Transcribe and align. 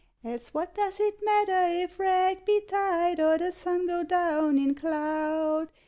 Else 0.25 0.51
what 0.51 0.73
does 0.73 0.99
it 0.99 1.19
matter 1.21 1.69
if 1.83 1.99
wreck 1.99 2.43
betide; 2.43 3.19
Or 3.19 3.37
the 3.37 3.51
sun 3.51 3.85
go 3.85 4.01
down 4.03 4.57
in 4.57 4.73
cloud? 4.73 5.69